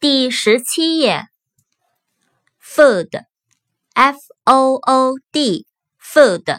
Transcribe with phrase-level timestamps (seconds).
[0.00, 1.24] 第十七页
[2.62, 6.58] ，food，f o o d，food，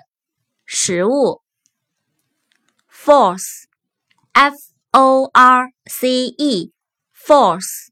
[0.65, 1.41] 食物。
[2.91, 4.57] force，f
[4.91, 7.87] o r c e，force，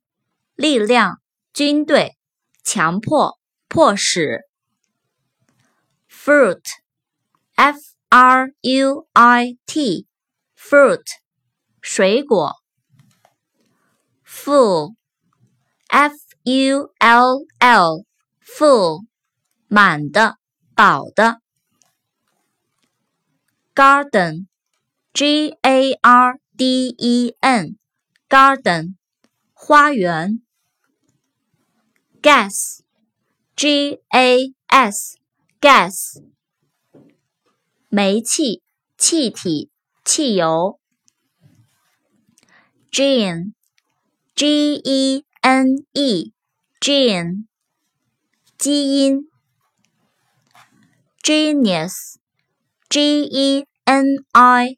[0.55, 1.21] 力量，
[1.53, 2.17] 军队，
[2.65, 3.39] 强迫，
[3.69, 4.41] 迫使。
[6.11, 7.79] fruit，f
[8.09, 11.05] r u i t，fruit，
[11.81, 12.53] 水果。
[14.25, 14.97] full。
[15.88, 16.14] f
[16.44, 19.04] u l l，full，
[19.68, 20.38] 满的，
[20.74, 21.40] 饱的。
[23.74, 28.96] garden，g a r d e n，garden，
[29.52, 30.42] 花园。
[32.22, 36.22] gas，g a s，gas，
[37.88, 38.62] 煤气，
[38.96, 39.70] 气体，
[40.04, 40.78] 汽油。
[42.90, 46.31] gene，g e n e
[46.79, 47.47] gene
[48.57, 49.29] 基因
[51.23, 52.17] genius
[52.89, 54.77] g e n i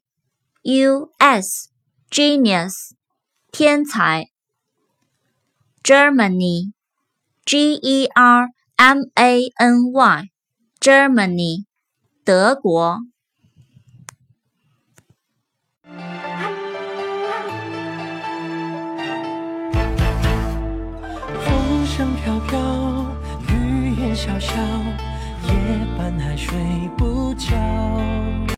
[0.62, 1.68] u s
[2.10, 2.92] genius
[3.52, 4.26] 天才
[5.82, 6.72] Germany
[7.44, 10.30] g e r m a n y
[10.80, 11.64] Germany
[12.24, 12.98] 德国。
[22.48, 22.58] 飘，
[23.48, 24.54] 雨也潇潇，
[25.46, 25.52] 夜
[25.96, 26.58] 半还睡
[26.96, 28.19] 不着。